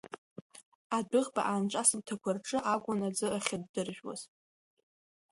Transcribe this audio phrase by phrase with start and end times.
[0.97, 4.21] Адәыӷба аанҿасырҭақәа рҿы акәын аӡы ахьыддыржәуаз.